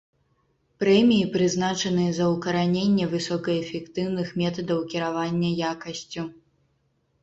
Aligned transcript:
Прэміі 0.83 1.27
прызначаныя 1.35 2.15
за 2.21 2.25
ўкараненне 2.33 3.05
высокаэфектыўных 3.13 4.27
метадаў 4.43 4.85
кіравання 4.93 5.49
якасцю. 5.75 6.23